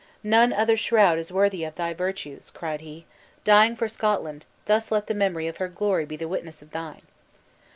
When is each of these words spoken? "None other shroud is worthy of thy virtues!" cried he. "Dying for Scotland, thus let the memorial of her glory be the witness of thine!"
"None 0.23 0.51
other 0.51 0.75
shroud 0.75 1.19
is 1.19 1.31
worthy 1.31 1.63
of 1.63 1.75
thy 1.75 1.93
virtues!" 1.93 2.49
cried 2.49 2.81
he. 2.81 3.05
"Dying 3.43 3.75
for 3.75 3.87
Scotland, 3.87 4.45
thus 4.65 4.89
let 4.91 5.05
the 5.05 5.13
memorial 5.13 5.51
of 5.51 5.57
her 5.57 5.67
glory 5.69 6.05
be 6.05 6.15
the 6.15 6.27
witness 6.27 6.63
of 6.63 6.71
thine!" 6.71 7.03